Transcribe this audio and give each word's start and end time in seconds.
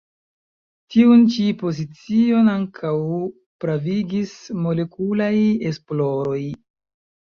Tiun 0.95 1.21
ĉi 1.35 1.45
pozicion 1.59 2.51
ankaŭ 2.55 2.95
pravigis 3.67 4.35
molekulaj 4.67 5.33
esploroj. 5.75 6.45